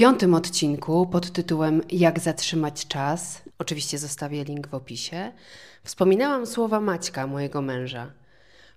piątym 0.00 0.34
odcinku 0.34 1.06
pod 1.06 1.32
tytułem 1.32 1.82
Jak 1.90 2.18
zatrzymać 2.18 2.86
czas, 2.86 3.42
oczywiście 3.58 3.98
zostawię 3.98 4.44
link 4.44 4.68
w 4.68 4.74
opisie, 4.74 5.32
wspominałam 5.84 6.46
słowa 6.46 6.80
Maćka, 6.80 7.26
mojego 7.26 7.62
męża. 7.62 8.10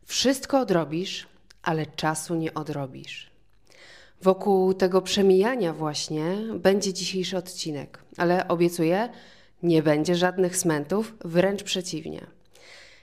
Wszystko 0.05 0.59
odrobisz, 0.59 1.27
ale 1.61 1.85
czasu 1.85 2.35
nie 2.35 2.53
odrobisz. 2.53 3.31
Wokół 4.21 4.73
tego 4.73 5.01
przemijania 5.01 5.73
właśnie 5.73 6.37
będzie 6.55 6.93
dzisiejszy 6.93 7.37
odcinek, 7.37 7.99
ale 8.17 8.47
obiecuję, 8.47 9.09
nie 9.63 9.83
będzie 9.83 10.15
żadnych 10.15 10.57
smentów, 10.57 11.15
wręcz 11.25 11.63
przeciwnie. 11.63 12.27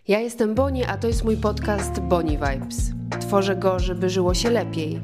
Ja 0.08 0.20
jestem 0.20 0.54
Boni, 0.54 0.84
a 0.84 0.96
to 0.96 1.06
jest 1.06 1.24
mój 1.24 1.36
podcast 1.36 2.00
Boni 2.00 2.38
Vibes. 2.38 2.90
Tworzę 3.20 3.56
go, 3.56 3.78
żeby 3.78 4.10
żyło 4.10 4.34
się 4.34 4.50
lepiej. 4.50 5.00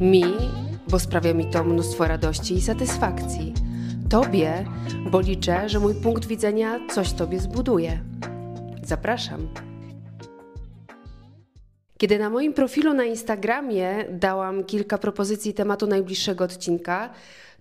Mi, 0.00 0.24
bo 0.88 0.98
sprawia 0.98 1.34
mi 1.34 1.50
to 1.50 1.64
mnóstwo 1.64 2.08
radości 2.08 2.54
i 2.54 2.62
satysfakcji. 2.62 3.54
Tobie, 4.10 4.64
bo 5.10 5.20
liczę, 5.20 5.68
że 5.68 5.80
mój 5.80 5.94
punkt 5.94 6.26
widzenia 6.26 6.80
coś 6.90 7.12
Tobie 7.12 7.40
zbuduje. 7.40 8.00
Zapraszam. 8.84 9.48
Kiedy 11.98 12.18
na 12.18 12.30
moim 12.30 12.52
profilu 12.52 12.94
na 12.94 13.04
Instagramie 13.04 14.04
dałam 14.10 14.64
kilka 14.64 14.98
propozycji 14.98 15.54
tematu 15.54 15.86
najbliższego 15.86 16.44
odcinka, 16.44 17.10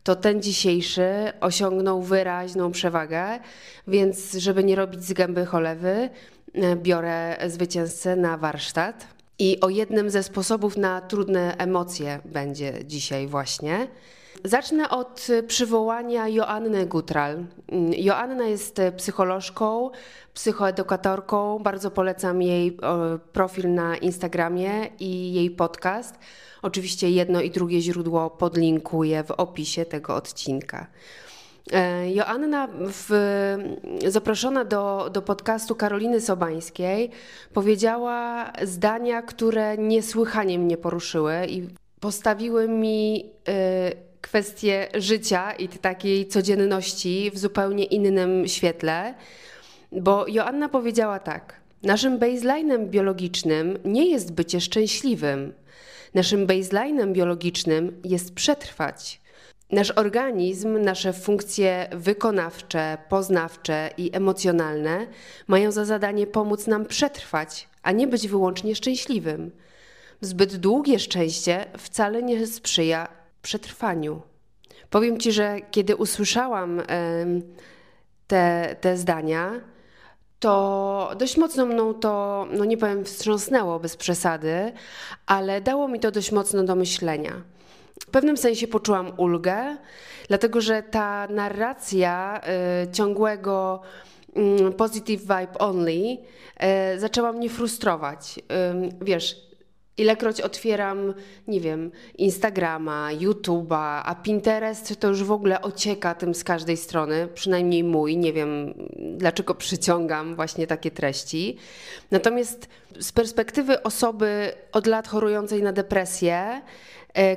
to 0.04 0.16
ten 0.16 0.41
dzisiejszy 0.41 1.32
osiągnął 1.41 2.02
wyraźną 2.02 2.71
przewagę, 2.71 3.40
więc 3.88 4.34
żeby 4.34 4.63
nie 4.63 4.76
robić 4.76 5.04
z 5.04 5.13
gęby 5.13 5.46
cholewy, 5.46 6.10
biorę 6.76 7.38
zwycięzcę 7.48 8.16
na 8.16 8.38
warsztat. 8.38 9.08
I 9.40 9.60
o 9.60 9.70
jednym 9.70 10.10
ze 10.10 10.23
sposobów 10.23 10.78
na 10.78 11.02
trudne 11.02 11.58
emocje 11.58 12.20
będzie 12.26 12.74
dzisiaj 12.86 13.28
właśnie. 13.28 13.88
Zacznę 14.44 14.90
od 14.90 15.28
przywołania 15.48 16.28
Joanny 16.28 16.86
Gutral. 16.86 17.46
Joanna 17.98 18.46
jest 18.46 18.82
psycholożką, 18.98 19.91
psychoedukatorką. 20.34 21.60
Bardzo 21.60 21.91
polecam 21.91 22.41
jej 22.41 22.77
profil 23.34 23.74
na 23.74 23.98
Instagramie 23.98 24.85
i 24.99 25.34
jej 25.34 25.52
podcast. 25.52 26.16
Oczywiście 26.62 27.10
jedno 27.10 27.41
i 27.41 27.52
drugie 27.52 27.82
źródło 27.82 28.29
podlinkuję 28.29 29.24
w 29.24 29.32
opisie 29.32 29.85
tego 29.85 30.16
odcinka. 30.16 30.88
E, 31.72 32.12
Joanna, 32.12 32.68
w, 32.74 33.10
zaproszona 34.08 34.66
do, 34.66 35.10
do 35.14 35.22
podcastu 35.22 35.76
Karoliny 35.76 36.22
Sobańskiej, 36.22 37.10
powiedziała 37.54 38.52
zdania, 38.64 39.22
które 39.22 39.78
niesłychanie 39.78 40.60
mnie 40.60 40.78
poruszyły 40.78 41.34
i 41.48 41.68
postawiły 42.00 42.68
mi 42.68 43.26
y, 43.50 44.14
kwestię 44.22 44.88
życia 44.94 45.52
i 45.52 45.68
takiej 45.68 46.28
codzienności 46.28 47.32
w 47.34 47.38
zupełnie 47.38 47.86
innym 47.86 48.48
świetle, 48.48 49.14
bo 49.91 50.28
Joanna 50.28 50.70
powiedziała 50.70 51.20
tak: 51.20 51.62
Naszym 51.84 52.20
baseline'em 52.20 52.88
biologicznym 52.88 53.78
nie 53.86 54.10
jest 54.10 54.34
bycie 54.34 54.62
szczęśliwym. 54.62 55.54
Naszym 56.14 56.48
baseline'em 56.48 57.12
biologicznym 57.12 58.02
jest 58.04 58.34
przetrwać. 58.34 59.23
Nasz 59.74 59.91
organizm, 59.96 60.77
nasze 60.77 61.13
funkcje 61.13 61.88
wykonawcze, 61.91 62.98
poznawcze 63.10 63.90
i 63.98 64.16
emocjonalne 64.16 65.07
mają 65.47 65.72
za 65.72 65.85
zadanie 65.85 66.28
pomóc 66.28 66.68
nam 66.68 66.85
przetrwać, 66.85 67.69
a 67.84 67.91
nie 67.91 68.07
być 68.07 68.28
wyłącznie 68.28 68.75
szczęśliwym. 68.75 69.51
Zbyt 70.22 70.56
długie 70.56 71.00
szczęście 71.00 71.66
wcale 71.78 72.24
nie 72.24 72.47
sprzyja 72.47 73.07
przetrwaniu. 73.41 74.22
Powiem 74.90 75.19
Ci, 75.19 75.31
że 75.31 75.59
kiedy 75.72 75.96
usłyszałam 75.96 76.81
te, 78.28 78.75
te 78.81 78.97
zdania, 78.97 79.51
to 80.40 81.12
dość 81.18 81.38
mocno 81.38 81.66
mną 81.66 81.94
to, 81.94 82.47
no 82.51 82.66
nie 82.66 82.78
powiem, 82.78 83.05
wstrząsnęło 83.05 83.79
bez 83.79 83.97
przesady, 83.97 84.72
ale 85.25 85.61
dało 85.61 85.88
mi 85.88 86.00
to 86.00 86.11
dość 86.11 86.31
mocno 86.31 86.63
do 86.63 86.75
myślenia. 86.75 87.41
W 88.01 88.05
pewnym 88.05 88.37
sensie 88.37 88.67
poczułam 88.67 89.11
ulgę, 89.17 89.77
dlatego 90.27 90.61
że 90.61 90.83
ta 90.83 91.27
narracja 91.27 92.41
y, 92.83 92.91
ciągłego 92.91 93.81
y, 94.69 94.71
positive 94.71 95.21
vibe 95.21 95.57
only 95.59 96.17
y, 96.95 96.99
zaczęła 96.99 97.31
mnie 97.31 97.49
frustrować. 97.49 98.39
wiesz, 99.01 99.53
Ilekroć 99.97 100.41
otwieram, 100.41 101.13
nie 101.47 101.59
wiem, 101.59 101.91
Instagrama, 102.17 103.09
YouTube'a, 103.19 104.01
a 104.05 104.15
Pinterest 104.15 104.99
to 104.99 105.07
już 105.07 105.23
w 105.23 105.31
ogóle 105.31 105.61
ocieka 105.61 106.15
tym 106.15 106.35
z 106.35 106.43
każdej 106.43 106.77
strony, 106.77 107.27
przynajmniej 107.33 107.83
mój, 107.83 108.17
nie 108.17 108.33
wiem 108.33 108.73
dlaczego 109.17 109.55
przyciągam 109.55 110.35
właśnie 110.35 110.67
takie 110.67 110.91
treści. 110.91 111.57
Natomiast 112.11 112.69
z 112.99 113.11
perspektywy 113.11 113.83
osoby 113.83 114.53
od 114.71 114.87
lat 114.87 115.07
chorującej 115.07 115.63
na 115.63 115.71
depresję, 115.71 116.61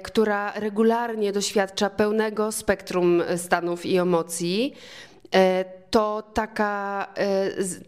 która 0.02 0.52
regularnie 0.52 1.32
doświadcza 1.32 1.90
pełnego 1.90 2.52
spektrum 2.52 3.22
stanów 3.36 3.86
i 3.86 3.96
emocji, 3.96 4.74
e, 5.34 5.64
to 5.90 6.22
taka, 6.34 7.06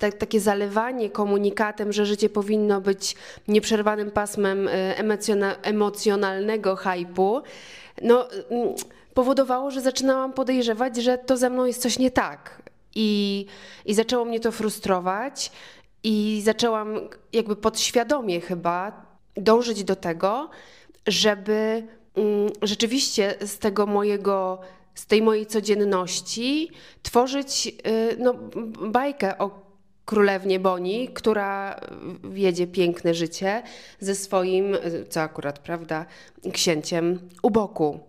e, 0.00 0.12
takie 0.12 0.40
zalewanie 0.40 1.10
komunikatem, 1.10 1.92
że 1.92 2.06
życie 2.06 2.28
powinno 2.28 2.80
być 2.80 3.16
nieprzerwanym 3.48 4.10
pasmem 4.10 4.68
emocjonalnego 5.62 6.76
hypu, 6.76 7.42
no, 8.02 8.28
mm, 8.30 8.74
powodowało, 9.14 9.70
że 9.70 9.80
zaczynałam 9.80 10.32
podejrzewać, 10.32 10.96
że 10.96 11.18
to 11.18 11.36
ze 11.36 11.50
mną 11.50 11.64
jest 11.64 11.82
coś 11.82 11.98
nie 11.98 12.10
tak. 12.10 12.62
I, 12.94 13.46
I 13.84 13.94
zaczęło 13.94 14.24
mnie 14.24 14.40
to 14.40 14.52
frustrować, 14.52 15.50
i 16.02 16.40
zaczęłam 16.44 17.00
jakby 17.32 17.56
podświadomie 17.56 18.40
chyba 18.40 19.06
dążyć 19.36 19.84
do 19.84 19.96
tego, 19.96 20.50
żeby 21.08 21.86
mm, 22.14 22.50
rzeczywiście 22.62 23.34
z 23.40 23.58
tego 23.58 23.86
mojego, 23.86 24.60
z 24.94 25.06
tej 25.06 25.22
mojej 25.22 25.46
codzienności 25.46 26.70
tworzyć 27.02 27.66
y, 27.66 28.16
no, 28.18 28.34
bajkę 28.90 29.38
o 29.38 29.68
królewnie 30.04 30.60
Boni, 30.60 31.08
która 31.08 31.80
wiedzie 32.24 32.66
piękne 32.66 33.14
życie 33.14 33.62
ze 34.00 34.14
swoim, 34.14 34.76
co 35.08 35.20
akurat 35.20 35.58
prawda, 35.58 36.06
księciem 36.52 37.18
u 37.42 37.50
boku. 37.50 38.00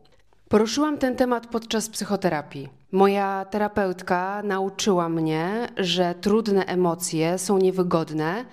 Poruszyłam 0.49 0.97
ten 0.97 1.15
temat 1.15 1.47
podczas 1.47 1.89
psychoterapii. 1.89 2.69
Moja 2.91 3.45
terapeutka 3.49 4.41
nauczyła 4.43 5.09
mnie, 5.09 5.67
że 5.77 6.15
trudne 6.21 6.65
emocje 6.65 7.37
są 7.37 7.57
niewygodne, 7.57 8.45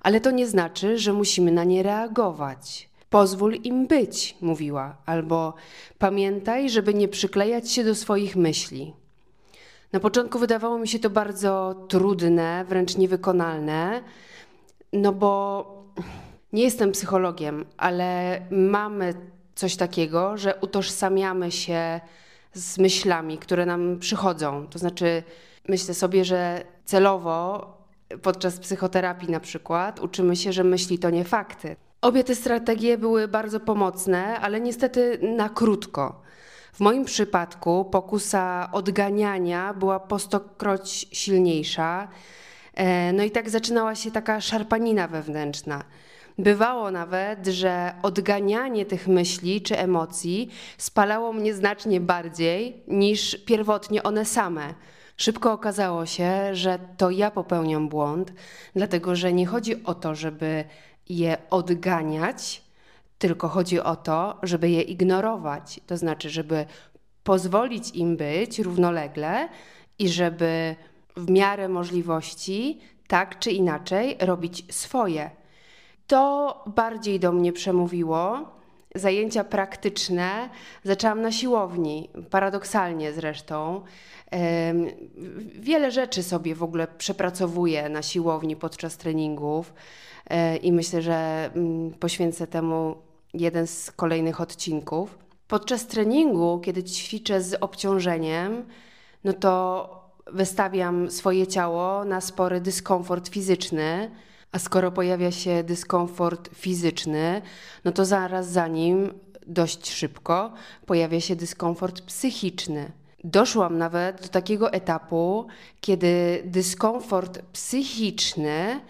ale 0.00 0.20
to 0.20 0.30
nie 0.30 0.46
znaczy, 0.46 0.98
że 0.98 1.12
musimy 1.12 1.52
na 1.52 1.64
nie 1.64 1.82
reagować. 1.82 2.88
Pozwól 3.12 3.54
im 3.54 3.86
być, 3.86 4.36
mówiła, 4.40 4.96
albo 5.06 5.54
pamiętaj, 5.98 6.70
żeby 6.70 6.94
nie 6.94 7.08
przyklejać 7.08 7.70
się 7.70 7.84
do 7.84 7.94
swoich 7.94 8.36
myśli. 8.36 8.94
Na 9.92 10.00
początku 10.00 10.38
wydawało 10.38 10.78
mi 10.78 10.88
się 10.88 10.98
to 10.98 11.10
bardzo 11.10 11.74
trudne, 11.88 12.64
wręcz 12.68 12.96
niewykonalne, 12.96 14.02
no 14.92 15.12
bo 15.12 15.64
nie 16.52 16.62
jestem 16.62 16.92
psychologiem, 16.92 17.64
ale 17.76 18.40
mamy 18.50 19.14
coś 19.54 19.76
takiego, 19.76 20.36
że 20.36 20.54
utożsamiamy 20.60 21.50
się 21.50 22.00
z 22.52 22.78
myślami, 22.78 23.38
które 23.38 23.66
nam 23.66 23.98
przychodzą. 23.98 24.66
To 24.66 24.78
znaczy, 24.78 25.22
myślę 25.68 25.94
sobie, 25.94 26.24
że 26.24 26.64
celowo 26.84 27.66
podczas 28.22 28.58
psychoterapii 28.58 29.30
na 29.30 29.40
przykład 29.40 30.00
uczymy 30.00 30.36
się, 30.36 30.52
że 30.52 30.64
myśli 30.64 30.98
to 30.98 31.10
nie 31.10 31.24
fakty. 31.24 31.76
Obie 32.02 32.24
te 32.24 32.34
strategie 32.34 32.98
były 32.98 33.28
bardzo 33.28 33.60
pomocne, 33.60 34.40
ale 34.40 34.60
niestety 34.60 35.18
na 35.22 35.48
krótko. 35.48 36.22
W 36.72 36.80
moim 36.80 37.04
przypadku 37.04 37.84
pokusa 37.84 38.68
odganiania 38.72 39.74
była 39.74 40.00
po 40.00 40.18
stokroć 40.18 41.06
silniejsza. 41.12 42.08
E, 42.74 43.12
no 43.12 43.22
i 43.22 43.30
tak 43.30 43.50
zaczynała 43.50 43.94
się 43.94 44.10
taka 44.10 44.40
szarpanina 44.40 45.08
wewnętrzna. 45.08 45.84
Bywało 46.38 46.90
nawet, 46.90 47.46
że 47.46 47.94
odganianie 48.02 48.86
tych 48.86 49.08
myśli 49.08 49.62
czy 49.62 49.78
emocji 49.78 50.50
spalało 50.78 51.32
mnie 51.32 51.54
znacznie 51.54 52.00
bardziej 52.00 52.82
niż 52.88 53.44
pierwotnie 53.44 54.02
one 54.02 54.24
same. 54.24 54.74
Szybko 55.16 55.52
okazało 55.52 56.06
się, 56.06 56.54
że 56.54 56.78
to 56.96 57.10
ja 57.10 57.30
popełniam 57.30 57.88
błąd, 57.88 58.32
dlatego 58.76 59.16
że 59.16 59.32
nie 59.32 59.46
chodzi 59.46 59.84
o 59.84 59.94
to, 59.94 60.14
żeby 60.14 60.64
je 61.18 61.36
odganiać, 61.50 62.62
tylko 63.18 63.48
chodzi 63.48 63.80
o 63.80 63.96
to, 63.96 64.38
żeby 64.42 64.70
je 64.70 64.82
ignorować. 64.82 65.80
To 65.86 65.96
znaczy, 65.96 66.30
żeby 66.30 66.66
pozwolić 67.24 67.90
im 67.90 68.16
być 68.16 68.58
równolegle 68.58 69.48
i 69.98 70.08
żeby 70.08 70.76
w 71.16 71.30
miarę 71.30 71.68
możliwości 71.68 72.80
tak 73.08 73.38
czy 73.38 73.50
inaczej 73.50 74.16
robić 74.20 74.74
swoje. 74.74 75.30
To 76.06 76.64
bardziej 76.66 77.20
do 77.20 77.32
mnie 77.32 77.52
przemówiło 77.52 78.52
zajęcia 78.94 79.44
praktyczne 79.44 80.48
zaczęłam 80.84 81.22
na 81.22 81.32
siłowni, 81.32 82.10
paradoksalnie 82.30 83.12
zresztą. 83.12 83.82
Wiele 85.54 85.90
rzeczy 85.90 86.22
sobie 86.22 86.54
w 86.54 86.62
ogóle 86.62 86.86
przepracowuję 86.98 87.88
na 87.88 88.02
siłowni 88.02 88.56
podczas 88.56 88.96
treningów 88.96 89.74
e, 90.30 90.56
i 90.56 90.72
myślę, 90.72 91.02
że 91.02 91.50
mm, 91.54 91.92
poświęcę 91.94 92.46
temu 92.46 92.96
jeden 93.34 93.66
z 93.66 93.90
kolejnych 93.90 94.40
odcinków. 94.40 95.18
Podczas 95.48 95.86
treningu, 95.86 96.60
kiedy 96.64 96.84
ćwiczę 96.84 97.42
z 97.42 97.54
obciążeniem, 97.60 98.64
no 99.24 99.32
to 99.32 99.88
wystawiam 100.26 101.10
swoje 101.10 101.46
ciało 101.46 102.04
na 102.04 102.20
spory 102.20 102.60
dyskomfort 102.60 103.28
fizyczny. 103.28 104.10
A 104.52 104.58
skoro 104.58 104.92
pojawia 104.92 105.30
się 105.30 105.64
dyskomfort 105.64 106.50
fizyczny, 106.54 107.42
no 107.84 107.92
to 107.92 108.04
zaraz 108.04 108.48
za 108.48 108.68
nim, 108.68 109.14
dość 109.46 109.90
szybko, 109.90 110.52
pojawia 110.86 111.20
się 111.20 111.36
dyskomfort 111.36 112.00
psychiczny. 112.00 112.92
Doszłam 113.24 113.78
nawet 113.78 114.22
do 114.22 114.28
takiego 114.28 114.72
etapu, 114.72 115.46
kiedy 115.80 116.42
dyskomfort 116.44 117.42
psychiczny 117.52 118.80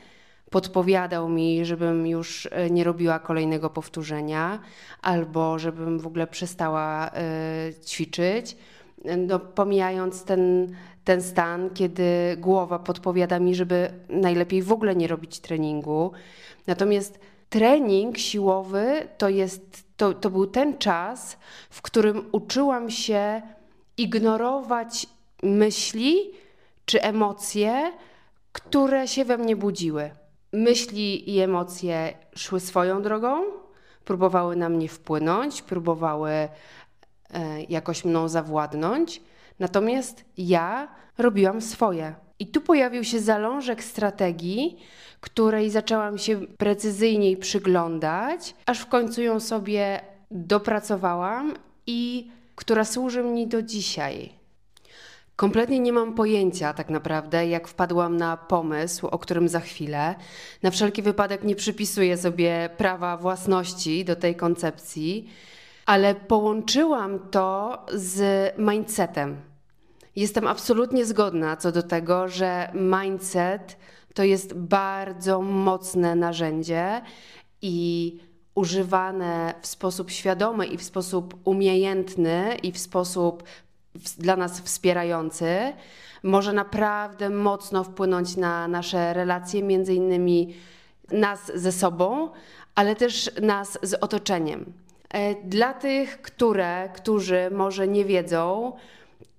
podpowiadał 0.50 1.29
mi, 1.29 1.64
żebym 1.64 2.06
już 2.06 2.49
e, 2.50 2.70
nie 2.70 2.85
robiła 2.85 3.19
kolejnego 3.19 3.70
powtórzenia, 3.70 4.59
albo 5.03 5.59
żebym 5.59 5.99
w 5.99 6.06
ogóle 6.06 6.26
przestała 6.26 7.09
y, 7.09 7.75
ćwiczyć. 7.87 8.56
No, 9.04 9.38
pomijając 9.38 10.25
ten, 10.25 10.75
ten 11.04 11.22
stan, 11.22 11.70
kiedy 11.70 12.37
głowa 12.38 12.78
podpowiada 12.78 13.38
mi, 13.38 13.54
żeby 13.54 13.90
najlepiej 14.08 14.62
w 14.62 14.72
ogóle 14.72 14.96
nie 14.96 15.08
robić 15.08 15.40
treningu. 15.40 16.12
Natomiast 16.66 17.20
trening 17.49 18.19
siłowy 18.19 19.08
to, 19.19 19.28
jest, 19.28 19.84
to, 19.96 20.14
to 20.14 20.31
był 20.31 20.46
ten 20.46 20.78
czas, 20.78 21.37
w 21.70 21.82
którym 21.82 22.28
uczyłam 22.32 22.90
się 22.90 23.43
ignorować 23.96 25.06
myśli 25.43 26.31
czy 26.84 27.02
emocje, 27.02 27.93
które 28.52 29.08
się 29.08 29.25
we 29.25 29.38
mnie 29.38 29.56
budziły. 29.56 30.10
Myśli 30.52 31.31
i 31.37 31.40
emocje 31.40 32.14
szły 32.37 32.60
swoją 32.60 33.02
drogą, 33.02 33.44
próbowały 34.04 34.56
na 34.56 34.69
mnie 34.69 34.88
wpłynąć, 34.88 35.62
próbowały 35.62 36.49
jakoś 37.69 38.05
mną 38.05 38.29
zawładnąć, 38.29 39.23
natomiast 39.58 40.25
ja 40.37 40.88
robiłam 41.19 41.61
swoje. 41.61 42.14
I 42.38 42.46
tu 42.46 42.61
pojawił 42.61 43.05
się 43.05 43.20
zalążek 43.20 43.84
strategii, 43.84 44.79
której 45.20 45.70
zaczęłam 45.70 46.19
się 46.19 46.40
precyzyjniej 46.40 47.37
przyglądać, 47.37 48.55
aż 48.67 48.81
w 48.81 48.87
końcu 48.87 49.23
ją 49.23 49.40
sobie 49.40 50.00
dopracowałam 50.31 51.55
i 51.87 52.31
która 52.55 52.84
służy 52.84 53.23
mi 53.23 53.46
do 53.46 53.62
dzisiaj. 53.62 54.32
Kompletnie 55.37 55.81
nie 55.81 55.93
mam 55.93 56.14
pojęcia 56.14 56.73
tak 56.73 56.90
naprawdę, 56.90 57.46
jak 57.46 57.69
wpadłam 57.69 58.17
na 58.17 58.37
pomysł, 58.37 59.06
o 59.06 59.19
którym 59.19 59.49
za 59.49 59.61
chwilę. 59.61 60.14
Na 60.62 60.70
wszelki 60.70 61.02
wypadek 61.02 61.44
nie 61.44 61.56
przypisuję 61.56 62.17
sobie 62.17 62.70
prawa 62.76 63.17
własności 63.17 64.05
do 64.05 64.17
tej 64.17 64.37
koncepcji, 64.37 65.28
ale 65.87 66.14
połączyłam 66.14 67.19
to 67.31 67.79
z 67.94 68.23
mindsetem. 68.58 69.37
Jestem 70.17 70.46
absolutnie 70.46 71.05
zgodna 71.05 71.56
co 71.56 71.73
do 71.73 71.82
tego, 71.82 72.29
że 72.29 72.73
mindset 72.75 73.76
to 74.14 74.25
jest 74.25 74.55
bardzo 74.55 75.43
mocne 75.43 76.14
narzędzie 76.14 77.02
i 77.62 78.19
używane 78.55 79.55
w 79.61 79.67
sposób 79.67 80.11
świadomy 80.11 80.67
i 80.67 80.79
w 80.79 80.82
sposób 80.82 81.34
umiejętny 81.44 82.56
i 82.62 82.73
w 82.73 82.78
sposób 82.78 83.43
dla 84.19 84.37
nas 84.37 84.61
wspierający, 84.61 85.73
może 86.23 86.52
naprawdę 86.52 87.31
mocno 87.31 87.85
wpłynąć 87.85 88.37
na 88.37 88.69
nasze 88.69 89.14
relacje, 89.14 89.62
między 89.62 89.94
innymi 89.94 90.55
nas 91.12 91.52
ze 91.55 91.73
sobą, 91.73 92.31
ale 92.75 92.96
też 92.96 93.31
nas 93.43 93.78
z 93.82 93.94
otoczeniem. 93.94 94.73
E, 95.12 95.35
dla 95.35 95.75
tych, 95.75 96.23
które, 96.23 96.88
którzy 96.94 97.50
może 97.50 97.88
nie 97.88 98.05
wiedzą, 98.05 98.73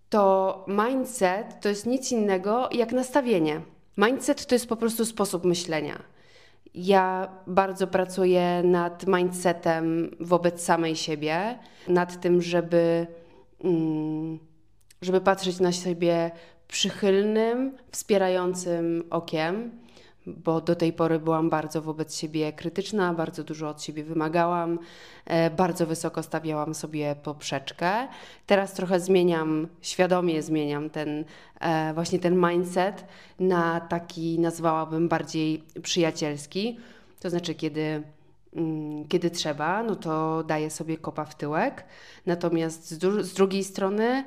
to 0.09 0.65
mindset 0.67 1.61
to 1.61 1.69
jest 1.69 1.85
nic 1.85 2.11
innego 2.11 2.69
jak 2.71 2.91
nastawienie. 2.91 3.61
Mindset 3.97 4.45
to 4.45 4.55
jest 4.55 4.67
po 4.67 4.75
prostu 4.75 5.05
sposób 5.05 5.45
myślenia. 5.45 5.99
Ja 6.75 7.29
bardzo 7.47 7.87
pracuję 7.87 8.61
nad 8.63 9.07
mindsetem 9.07 10.15
wobec 10.19 10.63
samej 10.63 10.95
siebie, 10.95 11.59
nad 11.87 12.21
tym, 12.21 12.41
żeby, 12.41 13.07
mm, 13.63 14.39
żeby 15.01 15.21
patrzeć 15.21 15.59
na 15.59 15.71
siebie 15.71 16.31
przychylnym, 16.67 17.77
wspierającym 17.91 19.03
okiem, 19.09 19.71
bo 20.27 20.61
do 20.61 20.75
tej 20.75 20.93
pory 20.93 21.19
byłam 21.19 21.49
bardzo 21.49 21.81
wobec 21.81 22.15
siebie 22.15 22.53
krytyczna, 22.53 23.13
bardzo 23.13 23.43
dużo 23.43 23.69
od 23.69 23.81
siebie 23.83 24.03
wymagałam, 24.03 24.79
e, 25.25 25.49
bardzo 25.49 25.85
wysoko 25.85 26.23
stawiałam 26.23 26.75
sobie 26.75 27.15
poprzeczkę. 27.23 28.07
Teraz 28.47 28.73
trochę 28.73 28.99
zmieniam, 28.99 29.67
świadomie 29.81 30.41
zmieniam 30.41 30.89
ten 30.89 31.25
e, 31.59 31.93
właśnie 31.93 32.19
ten 32.19 32.47
mindset 32.49 33.05
na 33.39 33.79
taki, 33.79 34.39
nazwałabym 34.39 35.09
bardziej 35.09 35.63
przyjacielski. 35.83 36.79
To 37.19 37.29
znaczy, 37.29 37.55
kiedy 37.55 38.03
mm, 38.55 39.07
kiedy 39.07 39.29
trzeba, 39.29 39.83
no 39.83 39.95
to 39.95 40.43
daję 40.43 40.69
sobie 40.69 40.97
kopa 40.97 41.25
w 41.25 41.35
tyłek. 41.35 41.85
Natomiast 42.25 42.89
z, 42.89 43.25
z 43.25 43.33
drugiej 43.33 43.63
strony 43.63 44.23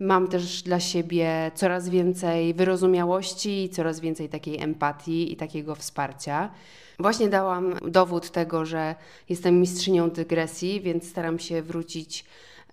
Mam 0.00 0.28
też 0.28 0.62
dla 0.62 0.80
siebie 0.80 1.50
coraz 1.54 1.88
więcej 1.88 2.54
wyrozumiałości, 2.54 3.68
coraz 3.72 4.00
więcej 4.00 4.28
takiej 4.28 4.62
empatii 4.62 5.32
i 5.32 5.36
takiego 5.36 5.74
wsparcia. 5.74 6.50
Właśnie 6.98 7.28
dałam 7.28 7.74
dowód 7.88 8.30
tego, 8.30 8.64
że 8.64 8.94
jestem 9.28 9.60
mistrzynią 9.60 10.10
dygresji, 10.10 10.80
więc 10.80 11.08
staram 11.08 11.38
się 11.38 11.62
wrócić 11.62 12.24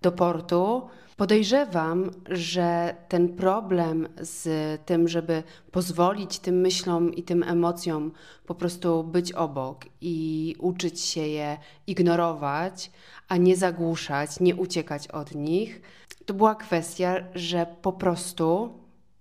do 0.01 0.11
portu. 0.11 0.81
Podejrzewam, 1.17 2.11
że 2.29 2.95
ten 3.09 3.29
problem 3.29 4.07
z 4.21 4.45
tym, 4.85 5.07
żeby 5.07 5.43
pozwolić 5.71 6.39
tym 6.39 6.55
myślom 6.55 7.13
i 7.13 7.23
tym 7.23 7.43
emocjom 7.43 8.11
po 8.45 8.55
prostu 8.55 9.03
być 9.03 9.31
obok 9.31 9.85
i 10.01 10.55
uczyć 10.59 11.01
się 11.01 11.21
je 11.21 11.57
ignorować, 11.87 12.91
a 13.27 13.37
nie 13.37 13.57
zagłuszać, 13.57 14.39
nie 14.39 14.55
uciekać 14.55 15.07
od 15.07 15.35
nich, 15.35 15.81
to 16.25 16.33
była 16.33 16.55
kwestia, 16.55 17.15
że 17.35 17.65
po 17.81 17.93
prostu 17.93 18.73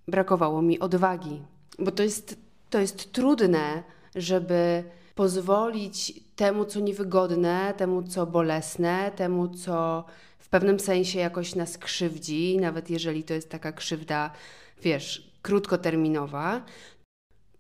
brakowało 0.09 0.63
mi 0.63 0.81
odwagi. 0.81 1.43
Bo 1.79 1.91
to 1.91 2.03
jest, 2.03 2.37
to 2.71 2.79
jest 2.79 3.13
trudne, 3.13 3.83
żeby 4.15 4.85
pozwolić 5.15 6.13
temu, 6.37 6.65
co 6.65 6.81
niewygodne, 6.81 7.75
temu, 7.77 8.03
co 8.03 8.27
bolesne, 8.27 9.11
temu, 9.17 9.49
co 9.49 10.05
pewnym 10.53 10.81
sensie 10.81 11.19
jakoś 11.19 11.55
nas 11.55 11.79
krzywdzi, 11.79 12.59
nawet 12.61 12.91
jeżeli 12.91 13.25
to 13.25 13.35
jest 13.35 13.51
taka 13.51 13.73
krzywda, 13.73 14.31
wiesz, 14.83 15.33
krótkoterminowa, 15.43 16.65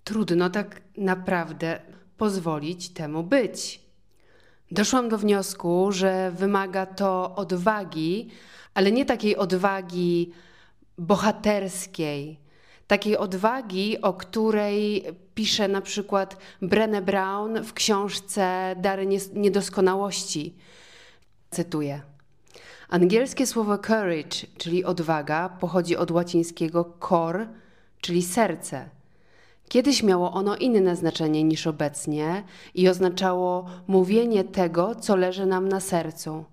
trudno 0.04 0.50
tak 0.50 0.80
naprawdę 0.96 1.80
pozwolić 2.16 2.88
temu 2.88 3.22
być. 3.22 3.80
Doszłam 4.70 5.08
do 5.08 5.18
wniosku, 5.18 5.92
że 5.92 6.32
wymaga 6.36 6.86
to 6.86 7.34
odwagi, 7.36 8.30
ale 8.74 8.92
nie 8.92 9.04
takiej 9.04 9.36
odwagi 9.36 10.32
bohaterskiej, 10.98 12.38
takiej 12.86 13.16
odwagi, 13.16 14.00
o 14.02 14.12
której 14.14 15.04
pisze 15.34 15.68
na 15.68 15.80
przykład 15.80 16.36
Brené 16.62 17.02
Brown 17.02 17.64
w 17.64 17.72
książce 17.72 18.74
Dary 18.78 19.06
Niedoskonałości. 19.34 20.54
Cytuję. 21.50 22.11
Angielskie 22.88 23.46
słowo 23.46 23.78
courage, 23.78 24.46
czyli 24.58 24.84
odwaga, 24.84 25.48
pochodzi 25.48 25.96
od 25.96 26.10
łacińskiego 26.10 26.84
cor, 27.00 27.46
czyli 28.00 28.22
serce. 28.22 28.88
Kiedyś 29.68 30.02
miało 30.02 30.32
ono 30.32 30.56
inne 30.56 30.96
znaczenie 30.96 31.44
niż 31.44 31.66
obecnie 31.66 32.42
i 32.74 32.88
oznaczało 32.88 33.66
mówienie 33.86 34.44
tego, 34.44 34.94
co 34.94 35.16
leży 35.16 35.46
nam 35.46 35.68
na 35.68 35.80
sercu. 35.80 36.44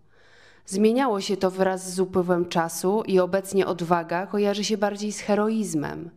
Zmieniało 0.65 1.21
się 1.21 1.37
to 1.37 1.51
wraz 1.51 1.93
z 1.93 1.99
upływem 1.99 2.45
czasu 2.45 3.03
i 3.05 3.19
obecnie 3.19 3.67
odwaga 3.67 4.27
kojarzy 4.27 4.63
się 4.63 4.77
bardziej 4.77 5.11
z 5.11 5.19
heroizmem. 5.19 6.09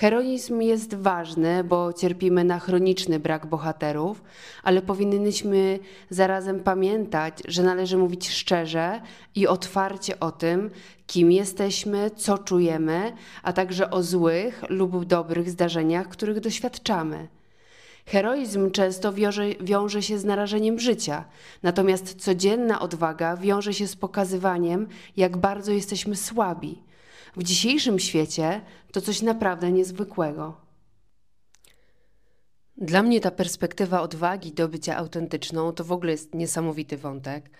Heroizm 0.00 0.60
jest 0.60 0.94
ważny, 0.94 1.64
bo 1.64 1.92
cierpimy 1.92 2.44
na 2.44 2.58
chroniczny 2.58 3.20
brak 3.20 3.46
bohaterów, 3.46 4.22
ale 4.62 4.82
powinnyśmy 4.82 5.78
zarazem 6.10 6.60
pamiętać, 6.60 7.34
że 7.48 7.62
należy 7.62 7.96
mówić 7.96 8.30
szczerze 8.30 9.00
i 9.34 9.46
otwarcie 9.46 10.20
o 10.20 10.30
tym, 10.30 10.70
kim 11.06 11.32
jesteśmy, 11.32 12.10
co 12.10 12.38
czujemy, 12.38 13.12
a 13.42 13.52
także 13.52 13.90
o 13.90 14.02
złych 14.02 14.64
lub 14.68 15.04
dobrych 15.04 15.50
zdarzeniach, 15.50 16.08
których 16.08 16.40
doświadczamy. 16.40 17.28
Heroizm 18.06 18.70
często 18.70 19.12
wiąże, 19.12 19.48
wiąże 19.60 20.02
się 20.02 20.18
z 20.18 20.24
narażeniem 20.24 20.78
życia, 20.78 21.24
natomiast 21.62 22.14
codzienna 22.24 22.80
odwaga 22.80 23.36
wiąże 23.36 23.74
się 23.74 23.86
z 23.86 23.96
pokazywaniem, 23.96 24.88
jak 25.16 25.36
bardzo 25.36 25.72
jesteśmy 25.72 26.16
słabi. 26.16 26.87
W 27.38 27.42
dzisiejszym 27.42 27.98
świecie 27.98 28.60
to 28.92 29.00
coś 29.00 29.22
naprawdę 29.22 29.72
niezwykłego. 29.72 30.56
Dla 32.76 33.02
mnie 33.02 33.20
ta 33.20 33.30
perspektywa 33.30 34.02
odwagi 34.02 34.52
do 34.52 34.68
bycia 34.68 34.96
autentyczną 34.96 35.72
to 35.72 35.84
w 35.84 35.92
ogóle 35.92 36.12
jest 36.12 36.34
niesamowity 36.34 36.96
wątek. 36.96 37.50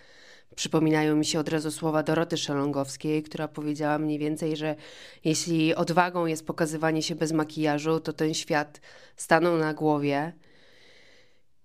Przypominają 0.55 1.17
mi 1.17 1.25
się 1.25 1.39
od 1.39 1.49
razu 1.49 1.71
słowa 1.71 2.03
Doroty 2.03 2.37
Szelongowskiej, 2.37 3.23
która 3.23 3.49
powiedziała 3.49 3.99
mniej 3.99 4.19
więcej, 4.19 4.57
że 4.57 4.77
jeśli 5.25 5.75
odwagą 5.75 6.27
jest 6.27 6.47
pokazywanie 6.47 7.03
się 7.03 7.15
bez 7.15 7.33
makijażu, 7.33 8.01
to 8.01 8.13
ten 8.13 8.35
świat 8.35 8.81
stanął 9.17 9.57
na 9.57 9.75
głowie. 9.75 10.33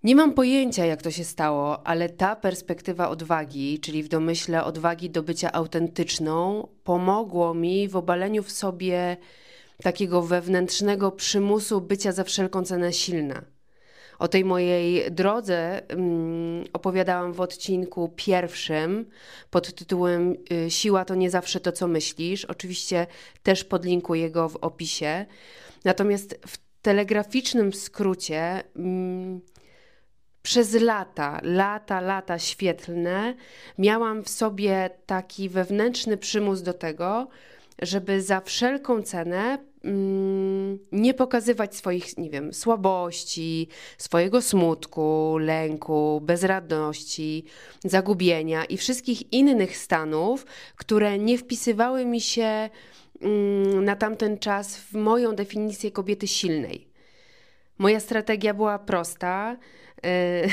Nie 0.03 0.15
mam 0.15 0.33
pojęcia, 0.33 0.85
jak 0.85 1.01
to 1.01 1.11
się 1.11 1.23
stało, 1.23 1.87
ale 1.87 2.09
ta 2.09 2.35
perspektywa 2.35 3.09
odwagi, 3.09 3.79
czyli 3.79 4.03
w 4.03 4.07
domyśle 4.07 4.63
odwagi 4.63 5.09
do 5.09 5.23
bycia 5.23 5.51
autentyczną, 5.51 6.67
pomogło 6.83 7.53
mi 7.53 7.87
w 7.87 7.95
obaleniu 7.95 8.43
w 8.43 8.51
sobie 8.51 9.17
takiego 9.83 10.21
wewnętrznego 10.21 11.11
przymusu 11.11 11.81
bycia 11.81 12.11
za 12.11 12.23
wszelką 12.23 12.63
cenę 12.63 12.93
silna. 12.93 13.41
O 14.19 14.27
tej 14.27 14.45
mojej 14.45 15.11
drodze 15.11 15.81
um, 15.89 16.63
opowiadałam 16.73 17.33
w 17.33 17.41
odcinku 17.41 18.13
pierwszym 18.15 19.05
pod 19.49 19.75
tytułem 19.75 20.35
y, 20.51 20.71
Siła 20.71 21.05
to 21.05 21.15
nie 21.15 21.29
zawsze 21.29 21.59
to, 21.59 21.71
co 21.71 21.87
myślisz. 21.87 22.45
Oczywiście 22.45 23.07
też 23.43 23.63
podlinkuję 23.63 24.31
go 24.31 24.49
w 24.49 24.55
opisie. 24.55 25.25
Natomiast 25.85 26.39
w 26.47 26.57
telegraficznym 26.81 27.73
skrócie. 27.73 28.63
Um, 28.75 29.41
przez 30.43 30.73
lata, 30.73 31.39
lata, 31.43 32.01
lata 32.01 32.39
świetlne 32.39 33.35
miałam 33.77 34.23
w 34.23 34.29
sobie 34.29 34.89
taki 35.05 35.49
wewnętrzny 35.49 36.17
przymus 36.17 36.61
do 36.61 36.73
tego, 36.73 37.27
żeby 37.81 38.21
za 38.21 38.41
wszelką 38.41 39.01
cenę 39.01 39.57
mm, 39.83 40.79
nie 40.91 41.13
pokazywać 41.13 41.75
swoich, 41.75 42.17
nie 42.17 42.29
wiem, 42.29 42.53
słabości, 42.53 43.67
swojego 43.97 44.41
smutku, 44.41 45.37
lęku, 45.39 46.21
bezradności, 46.21 47.45
zagubienia 47.83 48.65
i 48.65 48.77
wszystkich 48.77 49.33
innych 49.33 49.77
stanów, 49.77 50.45
które 50.75 51.19
nie 51.19 51.37
wpisywały 51.37 52.05
mi 52.05 52.21
się 52.21 52.69
mm, 53.21 53.85
na 53.85 53.95
tamten 53.95 54.37
czas 54.37 54.77
w 54.77 54.93
moją 54.93 55.35
definicję 55.35 55.91
kobiety 55.91 56.27
silnej. 56.27 56.92
Moja 57.77 57.99
strategia 57.99 58.53
była 58.53 58.79
prosta. 58.79 59.57
Y, 60.05 60.49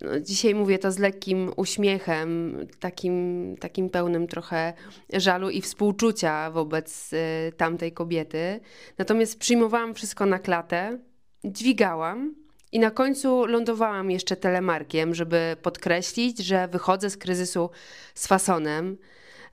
no, 0.04 0.20
dzisiaj 0.20 0.54
mówię 0.54 0.78
to 0.78 0.92
z 0.92 0.98
lekkim 0.98 1.52
uśmiechem, 1.56 2.58
takim, 2.80 3.56
takim 3.60 3.90
pełnym 3.90 4.26
trochę 4.26 4.72
żalu 5.12 5.50
i 5.50 5.60
współczucia 5.60 6.50
wobec 6.50 7.12
y, 7.12 7.52
tamtej 7.56 7.92
kobiety. 7.92 8.60
Natomiast 8.98 9.38
przyjmowałam 9.38 9.94
wszystko 9.94 10.26
na 10.26 10.38
klatę, 10.38 10.98
dźwigałam 11.44 12.34
i 12.72 12.78
na 12.78 12.90
końcu 12.90 13.46
lądowałam 13.46 14.10
jeszcze 14.10 14.36
telemarkiem, 14.36 15.14
żeby 15.14 15.56
podkreślić, 15.62 16.38
że 16.38 16.68
wychodzę 16.68 17.10
z 17.10 17.16
kryzysu 17.16 17.70
z 18.14 18.26
fasonem. 18.26 18.96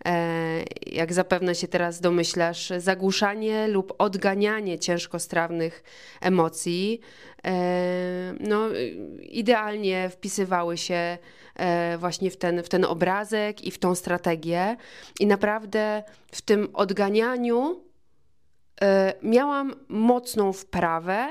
E, 0.06 0.64
jak 0.86 1.14
zapewne 1.14 1.56
się 1.56 1.68
teraz 1.68 2.02
domyślasz, 2.02 2.74
zagłuszanie 2.78 3.68
lub 3.68 3.94
odganianie 3.98 4.80
ciężkostrawnych 4.80 5.84
emocji, 6.22 7.00
e, 7.46 8.34
no, 8.40 8.70
idealnie 9.20 10.10
wpisywały 10.10 10.78
się 10.78 11.18
e, 11.56 11.98
właśnie 11.98 12.32
w 12.32 12.38
ten, 12.38 12.64
w 12.64 12.70
ten 12.70 12.86
obrazek 12.86 13.64
i 13.64 13.72
w 13.72 13.78
tą 13.78 13.96
strategię. 13.96 14.76
I 15.20 15.28
naprawdę 15.28 16.04
w 16.32 16.42
tym 16.42 16.70
odganianiu 16.74 17.88
miałam 19.24 19.76
mocną 19.88 20.54
wprawę, 20.54 21.28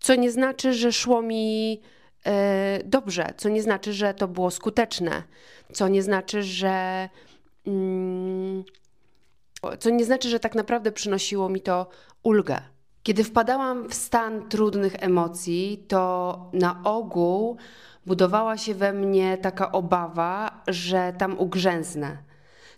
co 0.00 0.14
nie 0.14 0.30
znaczy, 0.30 0.74
że 0.74 0.92
szło 0.92 1.22
mi 1.22 1.80
dobrze, 2.84 3.34
co 3.36 3.48
nie 3.48 3.62
znaczy, 3.62 3.92
że 3.92 4.14
to 4.14 4.28
było 4.28 4.50
skuteczne, 4.50 5.22
co 5.72 5.88
nie 5.88 6.02
znaczy, 6.02 6.42
że 6.42 7.08
co 9.78 9.90
nie 9.90 10.04
znaczy, 10.04 10.28
że 10.28 10.40
tak 10.40 10.54
naprawdę 10.54 10.92
przynosiło 10.92 11.48
mi 11.48 11.60
to 11.60 11.86
ulgę. 12.22 12.60
Kiedy 13.02 13.24
wpadałam 13.24 13.88
w 13.88 13.94
stan 13.94 14.48
trudnych 14.48 14.94
emocji, 14.98 15.84
to 15.88 16.50
na 16.52 16.82
ogół 16.84 17.56
budowała 18.06 18.56
się 18.56 18.74
we 18.74 18.92
mnie 18.92 19.38
taka 19.38 19.72
obawa, 19.72 20.62
że 20.68 21.12
tam 21.18 21.38
ugrzęznę. 21.38 22.18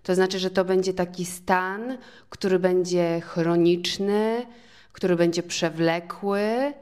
To 0.03 0.15
znaczy, 0.15 0.39
że 0.39 0.51
to 0.51 0.65
będzie 0.65 0.95
taki 0.95 1.25
stan, 1.25 1.99
który 2.29 2.59
będzie 2.59 3.21
chroniczny, 3.21 4.47
który 4.93 5.17
będzie 5.17 5.43
przewlekły 5.43 6.73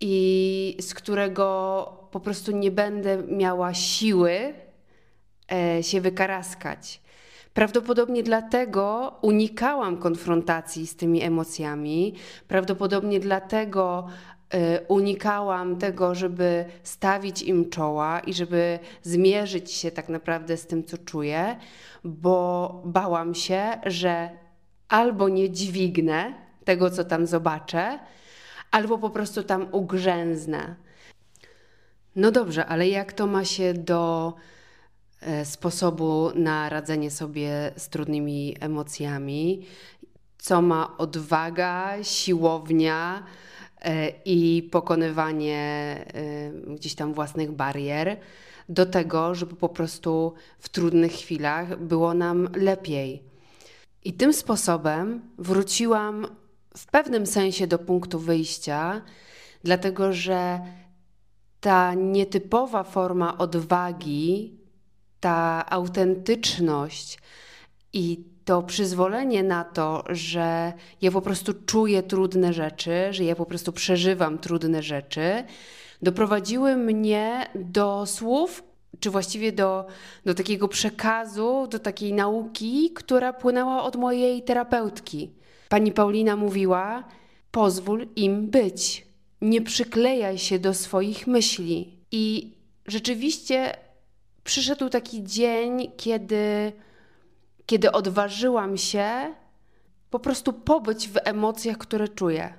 i 0.00 0.76
z 0.80 0.94
którego 0.94 2.08
po 2.10 2.20
prostu 2.20 2.52
nie 2.52 2.70
będę 2.70 3.22
miała 3.28 3.74
siły 3.74 4.54
e, 5.52 5.82
się 5.82 6.00
wykaraskać. 6.00 7.00
Prawdopodobnie 7.58 8.22
dlatego 8.22 9.14
unikałam 9.22 9.96
konfrontacji 9.96 10.86
z 10.86 10.96
tymi 10.96 11.22
emocjami, 11.22 12.14
prawdopodobnie 12.48 13.20
dlatego 13.20 14.06
y, 14.54 14.58
unikałam 14.88 15.76
tego, 15.76 16.14
żeby 16.14 16.64
stawić 16.82 17.42
im 17.42 17.70
czoła 17.70 18.20
i 18.20 18.34
żeby 18.34 18.78
zmierzyć 19.02 19.72
się 19.72 19.90
tak 19.90 20.08
naprawdę 20.08 20.56
z 20.56 20.66
tym, 20.66 20.84
co 20.84 20.98
czuję, 20.98 21.56
bo 22.04 22.82
bałam 22.84 23.34
się, 23.34 23.62
że 23.86 24.30
albo 24.88 25.28
nie 25.28 25.50
dźwignę 25.50 26.34
tego, 26.64 26.90
co 26.90 27.04
tam 27.04 27.26
zobaczę, 27.26 27.98
albo 28.70 28.98
po 28.98 29.10
prostu 29.10 29.42
tam 29.42 29.66
ugrzęznę. 29.72 30.74
No 32.16 32.30
dobrze, 32.30 32.66
ale 32.66 32.88
jak 32.88 33.12
to 33.12 33.26
ma 33.26 33.44
się 33.44 33.74
do 33.74 34.34
sposobu 35.44 36.30
na 36.34 36.68
radzenie 36.68 37.10
sobie 37.10 37.72
z 37.76 37.88
trudnymi 37.88 38.56
emocjami, 38.60 39.66
co 40.38 40.62
ma 40.62 40.98
odwaga, 40.98 41.94
siłownia 42.02 43.22
e, 43.80 44.12
i 44.24 44.68
pokonywanie 44.72 45.56
e, 46.68 46.74
gdzieś 46.74 46.94
tam 46.94 47.14
własnych 47.14 47.52
barier, 47.52 48.16
do 48.68 48.86
tego, 48.86 49.34
żeby 49.34 49.56
po 49.56 49.68
prostu 49.68 50.34
w 50.58 50.68
trudnych 50.68 51.12
chwilach 51.12 51.78
było 51.78 52.14
nam 52.14 52.48
lepiej. 52.54 53.22
I 54.04 54.12
tym 54.12 54.32
sposobem 54.32 55.22
wróciłam 55.38 56.26
w 56.76 56.86
pewnym 56.86 57.26
sensie 57.26 57.66
do 57.66 57.78
punktu 57.78 58.18
wyjścia, 58.18 59.02
dlatego 59.64 60.12
że 60.12 60.60
ta 61.60 61.94
nietypowa 61.94 62.84
forma 62.84 63.38
odwagi 63.38 64.58
ta 65.20 65.64
autentyczność 65.70 67.18
i 67.92 68.24
to 68.44 68.62
przyzwolenie 68.62 69.42
na 69.42 69.64
to, 69.64 70.04
że 70.08 70.72
ja 71.02 71.10
po 71.10 71.22
prostu 71.22 71.52
czuję 71.66 72.02
trudne 72.02 72.52
rzeczy, 72.52 72.92
że 73.10 73.24
ja 73.24 73.36
po 73.36 73.46
prostu 73.46 73.72
przeżywam 73.72 74.38
trudne 74.38 74.82
rzeczy, 74.82 75.44
doprowadziły 76.02 76.76
mnie 76.76 77.46
do 77.54 78.06
słów, 78.06 78.62
czy 79.00 79.10
właściwie 79.10 79.52
do, 79.52 79.86
do 80.24 80.34
takiego 80.34 80.68
przekazu, 80.68 81.66
do 81.70 81.78
takiej 81.78 82.12
nauki, 82.12 82.90
która 82.94 83.32
płynęła 83.32 83.82
od 83.82 83.96
mojej 83.96 84.42
terapeutki. 84.42 85.30
Pani 85.68 85.92
Paulina 85.92 86.36
mówiła: 86.36 87.04
pozwól 87.50 88.06
im 88.16 88.46
być, 88.46 89.06
nie 89.40 89.62
przyklejaj 89.62 90.38
się 90.38 90.58
do 90.58 90.74
swoich 90.74 91.26
myśli. 91.26 91.98
I 92.12 92.54
rzeczywiście 92.86 93.74
przyszedł 94.48 94.88
taki 94.88 95.24
dzień, 95.24 95.90
kiedy, 95.96 96.72
kiedy 97.66 97.92
odważyłam 97.92 98.76
się 98.76 99.34
po 100.10 100.18
prostu 100.18 100.52
pobyć 100.52 101.08
w 101.08 101.16
emocjach, 101.24 101.78
które 101.78 102.08
czuję. 102.08 102.54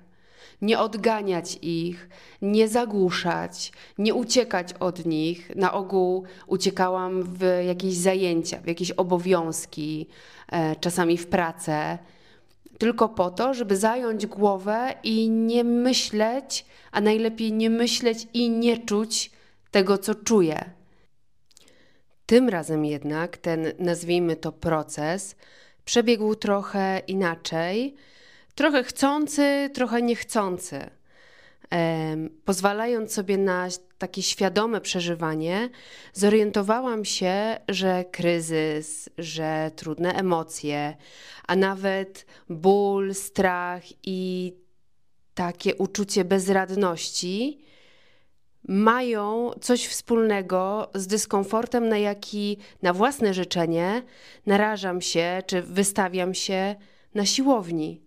Nie 0.62 0.79
odganiać 0.79 1.58
ich, 1.62 2.10
nie 2.41 2.67
zagłuszać, 2.67 3.72
nie 3.98 4.13
uciekać 4.13 4.74
od 4.74 5.05
nich. 5.05 5.55
Na 5.55 5.74
ogół 5.74 6.24
uciekałam 6.48 7.24
w 7.24 7.63
jakieś 7.67 7.93
zajęcia, 7.93 8.60
w 8.60 8.67
jakieś 8.67 8.91
obowiązki, 8.91 10.08
e, 10.51 10.75
czasami 10.75 11.17
w 11.17 11.27
pracę, 11.27 11.98
tylko 12.77 13.10
po 13.10 13.29
to, 13.29 13.53
żeby 13.53 13.77
zająć 13.77 14.25
głowę 14.25 14.93
i 15.03 15.29
nie 15.29 15.63
myśleć, 15.63 16.65
a 16.91 17.01
najlepiej 17.01 17.53
nie 17.53 17.69
myśleć 17.69 18.27
i 18.34 18.50
nie 18.50 18.77
czuć 18.77 19.31
tego, 19.72 19.98
co 19.98 20.15
czuję. 20.15 20.79
Tym 22.30 22.50
razem 22.50 22.86
jednak 22.86 23.38
ten, 23.38 23.74
nazwijmy 23.80 24.36
to, 24.36 24.52
proces 24.52 25.36
przebiegł 25.86 26.36
trochę 26.36 27.02
inaczej, 27.08 27.96
trochę 28.56 28.84
chcący, 28.84 29.70
trochę 29.74 30.02
niechcący. 30.02 30.90
pozwalając 32.46 33.14
sobie 33.14 33.38
na 33.38 33.68
takie 33.98 34.22
świadome 34.22 34.82
przeżywanie, 34.82 35.70
zorientowałam 36.14 37.06
się, 37.06 37.58
że 37.70 38.06
kryzys, 38.12 39.10
że 39.18 39.72
trudne 39.76 40.14
emocje, 40.14 40.98
a 41.48 41.56
nawet 41.56 42.26
ból, 42.50 43.14
strach 43.14 43.84
i 44.04 44.54
takie 45.34 45.76
uczucie 45.76 46.26
bezradności 46.26 47.69
mają 48.68 49.51
coś 49.62 49.88
wspólnego 49.88 50.89
z 50.96 51.08
dyskomfortem, 51.08 51.89
na 51.89 51.98
jaki 51.98 52.58
na 52.82 52.94
własne 52.94 53.34
życzenie 53.34 54.04
narażam 54.46 55.01
się 55.01 55.44
czy 55.48 55.62
wystawiam 55.62 56.34
się 56.34 56.75
na 57.13 57.25
siłowni. 57.25 58.01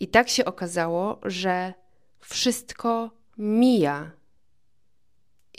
I 0.00 0.08
tak 0.08 0.28
się 0.28 0.44
okazało, 0.44 1.20
że 1.24 1.74
wszystko 2.20 3.10
mija. 3.38 4.10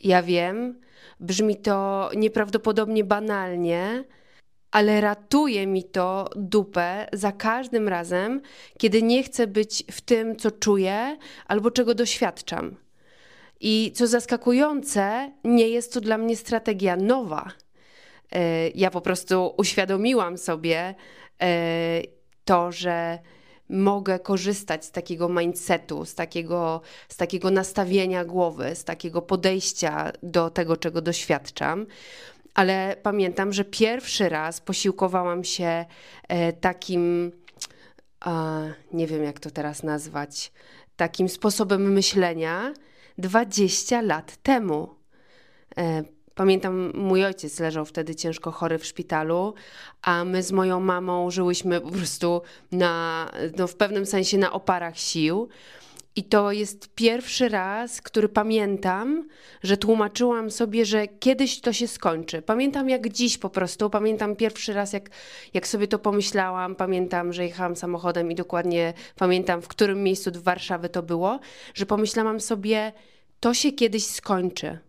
Ja 0.04 0.24
wiem, 0.24 0.80
brzmi 1.20 1.56
to 1.56 2.10
nieprawdopodobnie 2.16 3.04
banalnie, 3.04 4.04
ale 4.72 5.02
ratuje 5.02 5.68
mi 5.68 5.84
to 5.84 6.30
dupę 6.36 7.08
za 7.14 7.32
każdym 7.32 7.88
razem, 7.88 8.42
kiedy 8.78 9.04
nie 9.04 9.24
chcę 9.24 9.48
być 9.48 9.84
w 9.92 10.02
tym, 10.02 10.36
co 10.36 10.52
czuję 10.52 11.18
albo 11.46 11.72
czego 11.72 11.96
doświadczam. 11.96 12.76
I 13.60 13.92
co 13.96 14.08
zaskakujące, 14.08 15.32
nie 15.44 15.70
jest 15.70 15.94
to 15.94 16.02
dla 16.02 16.18
mnie 16.18 16.38
strategia 16.38 16.96
nowa. 16.96 17.52
E, 18.32 18.70
ja 18.70 18.92
po 18.92 19.02
prostu 19.02 19.54
uświadomiłam 19.58 20.38
sobie 20.38 20.96
e, 21.42 22.02
to, 22.46 22.72
że 22.72 23.20
mogę 23.70 24.20
korzystać 24.20 24.86
z 24.86 24.92
takiego 24.92 25.30
mindsetu, 25.30 26.06
z 26.06 26.16
takiego, 26.16 26.82
z 27.10 27.18
takiego 27.18 27.52
nastawienia 27.52 28.26
głowy, 28.26 28.76
z 28.76 28.84
takiego 28.84 29.22
podejścia 29.22 30.12
do 30.24 30.50
tego, 30.50 30.78
czego 30.78 31.02
doświadczam. 31.02 31.86
Ale 32.54 32.96
pamiętam, 33.04 33.54
że 33.54 33.66
pierwszy 33.66 34.30
raz 34.30 34.62
posiłkowałam 34.62 35.44
się 35.44 35.86
e, 36.28 36.54
takim, 36.54 37.32
nie 38.94 39.08
wiem 39.08 39.24
jak 39.24 39.40
to 39.40 39.52
teraz 39.52 39.84
nazwać, 39.84 40.52
takim 40.96 41.30
sposobem 41.30 41.92
myślenia 41.94 42.74
20 43.20 44.02
lat 44.02 44.38
temu. 44.44 44.96
E, 45.78 46.04
pamiętam, 46.36 46.92
mój 46.96 47.26
ojciec 47.26 47.60
leżał 47.60 47.86
wtedy 47.86 48.16
ciężko 48.16 48.52
chory 48.52 48.78
w 48.78 48.86
szpitalu, 48.86 49.54
a 50.02 50.26
my 50.26 50.44
z 50.44 50.52
moją 50.52 50.80
mamą 50.80 51.32
żyłyśmy 51.32 51.82
po 51.82 51.92
prostu 51.92 52.42
na, 52.72 53.26
no 53.58 53.68
w 53.68 53.76
pewnym 53.76 54.06
sensie 54.06 54.38
na 54.38 54.52
oparach 54.52 54.98
sił. 54.98 55.50
I 56.20 56.24
to 56.24 56.52
jest 56.52 56.96
pierwszy 56.96 57.50
raz, 57.50 58.02
który 58.02 58.30
pamiętam, 58.30 59.28
że 59.64 59.78
tłumaczyłam 59.78 60.52
sobie, 60.52 60.86
że 60.86 61.08
kiedyś 61.08 61.62
to 61.62 61.74
się 61.74 61.88
skończy. 61.88 62.42
Pamiętam 62.42 62.90
jak 62.90 63.10
dziś 63.10 63.38
po 63.38 63.50
prostu, 63.50 63.90
pamiętam 63.90 64.36
pierwszy 64.36 64.74
raz, 64.74 64.94
jak, 64.94 65.10
jak 65.54 65.68
sobie 65.68 65.88
to 65.88 66.00
pomyślałam, 66.00 66.76
pamiętam, 66.76 67.34
że 67.34 67.44
jechałam 67.44 67.76
samochodem 67.76 68.32
i 68.32 68.36
dokładnie 68.36 68.94
pamiętam, 69.16 69.62
w 69.62 69.68
którym 69.68 70.04
miejscu 70.04 70.32
w 70.32 70.44
Warszawy 70.44 70.90
to 70.90 71.04
było, 71.04 71.40
że 71.74 71.86
pomyślałam 71.86 72.40
sobie, 72.40 72.94
to 73.40 73.54
się 73.54 73.72
kiedyś 73.72 74.06
skończy. 74.06 74.80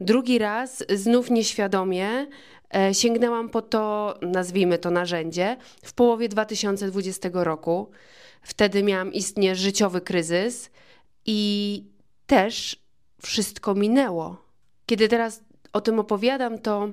Drugi 0.00 0.38
raz, 0.38 0.84
znów 0.94 1.30
nieświadomie, 1.30 2.26
e, 2.74 2.94
sięgnęłam 2.94 3.48
po 3.48 3.62
to, 3.62 4.14
nazwijmy 4.22 4.78
to 4.78 4.90
narzędzie, 4.90 5.56
w 5.84 5.92
połowie 5.92 6.28
2020 6.28 7.44
roku. 7.44 7.90
Wtedy 8.46 8.82
miałam 8.82 9.12
istnie 9.12 9.56
życiowy 9.56 10.00
kryzys 10.00 10.70
i 11.24 11.82
też 12.26 12.82
wszystko 13.22 13.74
minęło. 13.74 14.36
Kiedy 14.86 15.08
teraz 15.08 15.40
o 15.72 15.80
tym 15.80 15.98
opowiadam, 15.98 16.58
to 16.58 16.88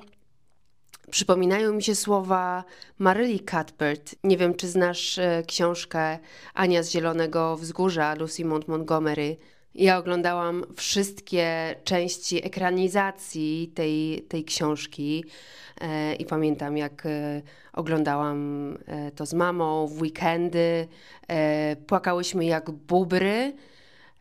przypominają 1.12 1.74
mi 1.74 1.84
się 1.84 1.96
słowa 1.96 2.64
Maryli 3.00 3.40
Cuthbert. 3.40 4.16
Nie 4.24 4.38
wiem, 4.38 4.56
czy 4.56 4.68
znasz 4.68 5.18
e, 5.18 5.44
książkę 5.48 6.20
Ania 6.54 6.84
z 6.84 6.92
Zielonego 6.92 7.58
Wzgórza 7.58 8.16
Lucy 8.16 8.46
Mont 8.46 8.68
Montgomery. 8.68 9.38
Ja 9.76 9.98
oglądałam 9.98 10.64
wszystkie 10.76 11.76
części 11.84 12.46
ekranizacji 12.46 13.72
tej, 13.76 14.26
tej 14.30 14.44
książki 14.44 15.26
e, 15.82 16.16
i 16.16 16.26
pamiętam, 16.26 16.78
jak 16.78 17.06
e, 17.06 17.42
oglądałam 17.74 18.72
e, 18.88 19.12
to 19.12 19.26
z 19.26 19.34
mamą 19.34 19.88
w 19.88 20.02
weekendy. 20.02 20.88
E, 21.28 21.76
płakałyśmy 21.76 22.46
jak 22.46 22.72
bubry. 22.72 23.54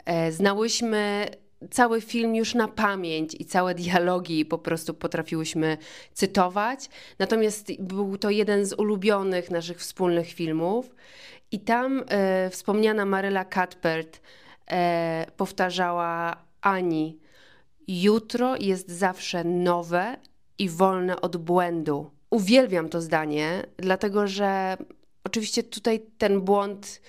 E, 0.05 0.33
znałyśmy 0.33 1.27
cały 1.71 2.01
film 2.01 2.35
już 2.35 2.55
na 2.55 2.69
pamięć 2.69 3.35
i 3.41 3.45
całe 3.45 3.75
dialogi 3.75 4.45
po 4.45 4.59
prostu 4.59 4.95
potrafiłyśmy 4.95 5.79
cytować. 6.13 6.89
Natomiast 7.19 7.73
był 7.79 8.19
to 8.19 8.31
jeden 8.31 8.67
z 8.67 8.73
ulubionych 8.73 9.51
naszych 9.51 9.79
wspólnych 9.79 10.29
filmów. 10.29 10.95
I 11.51 11.61
tam 11.61 12.05
e, 12.09 12.51
wspomniana 12.51 13.07
Maryla 13.07 13.45
Cuthbert 13.45 14.21
e, 14.71 15.27
powtarzała 15.37 16.37
Ani: 16.61 17.19
Jutro 17.89 18.57
jest 18.57 18.91
zawsze 18.91 19.45
nowe 19.45 20.17
i 20.59 20.69
wolne 20.69 21.21
od 21.21 21.37
błędu. 21.37 22.11
Uwielbiam 22.31 22.89
to 22.89 23.01
zdanie, 23.01 23.67
dlatego 23.77 24.27
że 24.27 24.77
oczywiście 25.25 25.63
tutaj 25.63 26.01
ten 26.19 26.41
błąd 26.41 27.01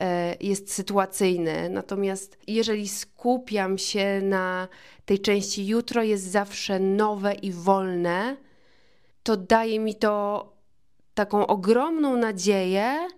e, 0.00 0.36
jest 0.40 0.72
sytuacyjny. 0.72 1.68
Natomiast 1.70 2.38
jeżeli 2.46 2.88
skupiam 2.88 3.78
się 3.78 4.20
na 4.22 4.68
tej 5.04 5.18
części 5.20 5.66
jutro 5.66 6.02
jest 6.02 6.24
zawsze 6.24 6.80
nowe 6.80 7.34
i 7.34 7.52
wolne, 7.52 8.36
to 9.22 9.36
daje 9.36 9.80
mi 9.80 9.94
to 9.94 10.52
taką 11.14 11.46
ogromną 11.46 12.16
nadzieję, 12.16 13.08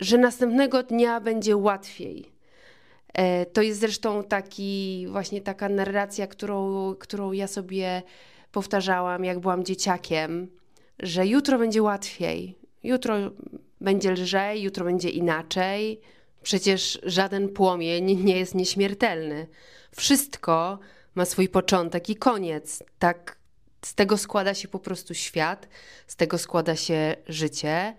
że 0.00 0.18
następnego 0.18 0.82
dnia 0.82 1.20
będzie 1.20 1.56
łatwiej. 1.56 2.31
E, 3.14 3.46
to 3.46 3.62
jest 3.62 3.80
zresztą 3.80 4.24
taki, 4.24 5.06
właśnie 5.10 5.40
taka 5.40 5.68
narracja, 5.68 6.26
którą, 6.26 6.94
którą 6.94 7.32
ja 7.32 7.46
sobie 7.46 8.02
powtarzałam, 8.52 9.24
jak 9.24 9.40
byłam 9.40 9.64
dzieciakiem, 9.64 10.48
że 10.98 11.26
jutro 11.26 11.58
będzie 11.58 11.82
łatwiej, 11.82 12.58
jutro 12.82 13.16
będzie 13.80 14.12
lżej, 14.12 14.62
jutro 14.62 14.84
będzie 14.84 15.10
inaczej. 15.10 16.00
Przecież 16.42 16.98
żaden 17.02 17.48
płomień 17.48 18.24
nie 18.24 18.38
jest 18.38 18.54
nieśmiertelny. 18.54 19.46
Wszystko 19.96 20.78
ma 21.14 21.24
swój 21.24 21.48
początek 21.48 22.10
i 22.10 22.16
koniec. 22.16 22.82
Tak 22.98 23.36
z 23.84 23.94
tego 23.94 24.18
składa 24.18 24.54
się 24.54 24.68
po 24.68 24.78
prostu 24.78 25.14
świat, 25.14 25.68
z 26.06 26.16
tego 26.16 26.38
składa 26.38 26.76
się 26.76 27.16
życie 27.28 27.94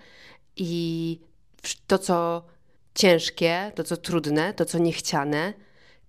i 0.55 1.19
to, 1.87 1.97
co 1.97 2.43
ciężkie, 2.95 3.71
to 3.75 3.83
co 3.83 3.97
trudne, 3.97 4.53
to 4.53 4.65
co 4.65 4.77
niechciane, 4.77 5.53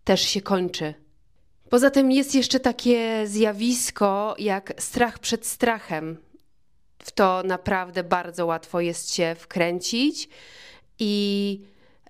też 0.05 0.21
się 0.21 0.41
kończy. 0.41 0.95
Poza 1.71 1.91
tym 1.91 2.13
jest 2.13 2.35
jeszcze 2.35 2.61
takie 2.61 3.27
zjawisko 3.27 4.35
jak 4.39 4.73
strach 4.79 5.19
przed 5.19 5.47
strachem. 5.47 6.17
W 6.99 7.13
to 7.13 7.43
naprawdę 7.45 8.05
bardzo 8.05 8.47
łatwo 8.47 8.81
jest 8.81 9.15
się 9.15 9.37
wkręcić 9.39 10.29
i 10.99 11.61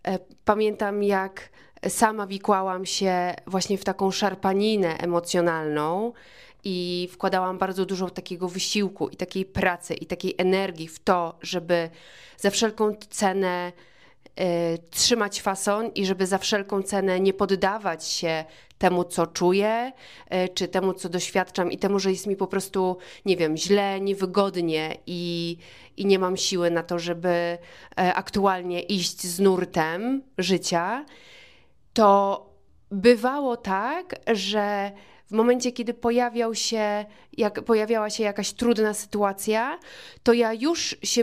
e, 0.04 0.18
pamiętam 0.44 1.02
jak 1.02 1.48
sama 1.88 2.26
wikłałam 2.26 2.86
się 2.86 3.34
właśnie 3.46 3.78
w 3.78 3.84
taką 3.84 4.10
szarpaninę 4.10 4.98
emocjonalną 4.98 6.12
i 6.64 7.08
wkładałam 7.12 7.58
bardzo 7.58 7.86
dużo 7.86 8.10
takiego 8.10 8.48
wysiłku 8.48 9.08
i 9.08 9.16
takiej 9.16 9.44
pracy 9.44 9.94
i 9.94 10.06
takiej 10.06 10.34
energii 10.38 10.88
w 10.88 10.98
to, 10.98 11.38
żeby 11.42 11.90
za 12.36 12.50
wszelką 12.50 12.96
cenę 13.10 13.72
trzymać 14.90 15.42
fason 15.42 15.90
i 15.94 16.06
żeby 16.06 16.26
za 16.26 16.38
wszelką 16.38 16.82
cenę 16.82 17.20
nie 17.20 17.32
poddawać 17.32 18.04
się 18.04 18.44
temu, 18.78 19.04
co 19.04 19.26
czuję, 19.26 19.92
y, 20.34 20.48
czy 20.48 20.68
temu, 20.68 20.94
co 20.94 21.08
doświadczam 21.08 21.72
i 21.72 21.78
temu, 21.78 21.98
że 21.98 22.10
jest 22.10 22.26
mi 22.26 22.36
po 22.36 22.46
prostu, 22.46 22.96
nie 23.24 23.36
wiem, 23.36 23.56
źle, 23.56 24.00
niewygodnie 24.00 24.96
i, 25.06 25.56
i 25.96 26.06
nie 26.06 26.18
mam 26.18 26.36
siły 26.36 26.70
na 26.70 26.82
to, 26.82 26.98
żeby 26.98 27.28
y, 27.28 27.94
aktualnie 27.96 28.82
iść 28.82 29.20
z 29.22 29.40
nurtem 29.40 30.22
życia, 30.38 31.04
to 31.92 32.46
bywało 32.90 33.56
tak, 33.56 34.14
że 34.32 34.92
w 35.26 35.32
momencie, 35.32 35.72
kiedy 35.72 35.94
pojawiał 35.94 36.54
się, 36.54 37.04
jak 37.32 37.62
pojawiała 37.62 38.10
się 38.10 38.22
jakaś 38.22 38.52
trudna 38.52 38.94
sytuacja, 38.94 39.78
to 40.22 40.32
ja 40.32 40.52
już 40.52 40.96
się 41.02 41.22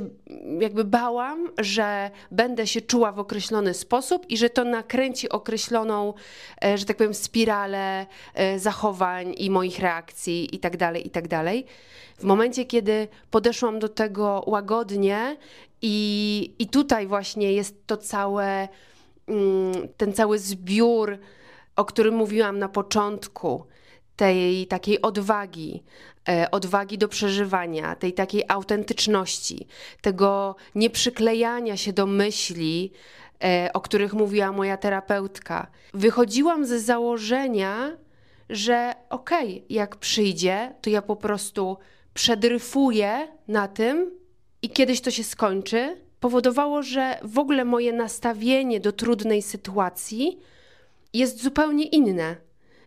jakby 0.60 0.84
bałam, 0.84 1.50
że 1.58 2.12
będę 2.32 2.68
się 2.68 2.82
czuła 2.82 3.12
w 3.12 3.20
określony 3.20 3.74
sposób 3.74 4.30
i 4.30 4.38
że 4.38 4.50
to 4.50 4.64
nakręci 4.64 5.30
określoną, 5.30 6.14
e, 6.64 6.78
że 6.78 6.86
tak 6.86 6.98
powiem, 6.98 7.14
spiralę 7.14 8.06
e, 8.34 8.60
zachowań 8.60 9.34
i 9.38 9.50
moich 9.50 9.80
reakcji 9.80 10.56
i 10.56 10.60
tak 10.60 10.78
dalej, 10.78 11.08
i 11.08 11.10
tak. 11.10 11.26
W 12.18 12.24
momencie, 12.24 12.66
kiedy 12.66 13.08
podeszłam 13.32 13.80
do 13.80 13.90
tego 13.90 14.44
łagodnie 14.48 15.38
i, 15.82 16.54
i 16.60 16.68
tutaj 16.68 17.08
właśnie 17.08 17.54
jest 17.54 17.88
to 17.88 17.98
całe 17.98 18.68
mm, 19.28 19.88
ten 19.98 20.14
cały 20.14 20.40
zbiór, 20.40 21.18
o 21.76 21.86
którym 21.86 22.16
mówiłam 22.16 22.60
na 22.60 22.70
początku, 22.70 23.66
tej 24.22 24.68
takiej 24.68 25.02
odwagi, 25.02 25.84
e, 26.30 26.52
odwagi 26.52 26.98
do 26.98 27.08
przeżywania, 27.08 27.96
tej 27.96 28.14
takiej 28.14 28.44
autentyczności, 28.48 29.68
tego 30.02 30.56
nieprzyklejania 30.76 31.78
się 31.78 31.94
do 31.94 32.06
myśli, 32.06 32.92
e, 33.44 33.70
o 33.74 33.82
których 33.82 34.14
mówiła 34.14 34.52
moja 34.52 34.78
terapeutka. 34.78 35.68
Wychodziłam 35.94 36.66
ze 36.66 36.80
założenia, 36.80 37.98
że 38.50 38.94
okej, 39.10 39.50
okay, 39.50 39.64
jak 39.70 39.96
przyjdzie, 39.96 40.74
to 40.82 40.90
ja 40.90 41.02
po 41.02 41.16
prostu 41.16 41.78
przedryfuję 42.14 43.28
na 43.48 43.68
tym 43.68 44.12
i 44.62 44.70
kiedyś 44.70 45.02
to 45.02 45.12
się 45.12 45.24
skończy, 45.24 45.98
powodowało, 46.20 46.84
że 46.84 47.20
w 47.24 47.40
ogóle 47.40 47.66
moje 47.66 47.94
nastawienie 47.94 48.80
do 48.80 48.92
trudnej 48.92 49.42
sytuacji 49.42 50.40
jest 51.14 51.44
zupełnie 51.44 51.86
inne. 51.86 52.36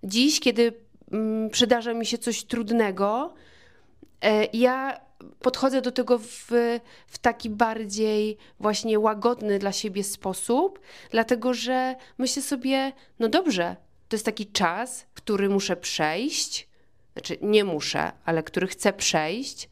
Dziś, 0.05 0.41
kiedy 0.41 0.84
przydarza 1.51 1.95
mi 1.95 2.07
się 2.07 2.19
coś 2.19 2.45
trudnego, 2.45 3.35
e, 4.23 4.45
ja 4.53 5.01
podchodzę 5.41 5.83
do 5.83 5.93
tego 5.93 6.19
w, 6.19 6.51
w 7.07 7.19
taki 7.19 7.51
bardziej 7.51 8.37
właśnie 8.61 8.99
łagodny 8.99 9.59
dla 9.59 9.73
siebie 9.73 10.05
sposób, 10.05 10.81
dlatego 11.11 11.55
że 11.55 11.97
myślę 12.19 12.43
sobie, 12.43 12.93
no 13.19 13.29
dobrze, 13.29 13.77
to 14.09 14.17
jest 14.17 14.27
taki 14.27 14.47
czas, 14.47 15.07
który 15.15 15.49
muszę 15.49 15.77
przejść, 15.77 16.69
znaczy 17.13 17.39
nie 17.43 17.65
muszę, 17.65 18.13
ale 18.25 18.43
który 18.43 18.67
chcę 18.67 18.93
przejść, 18.93 19.69